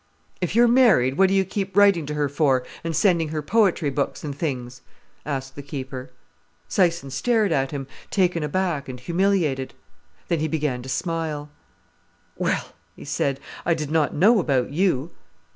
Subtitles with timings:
[0.41, 3.91] "If you're married, what do you keep writing to her for, and sending her poetry
[3.91, 4.81] books and things?"
[5.27, 6.09] asked the keeper.
[6.67, 9.75] Syson stared at him, taken aback and humiliated.
[10.27, 11.51] Then he began to smile.
[12.35, 15.11] "Well," he said, "I did not know about you...."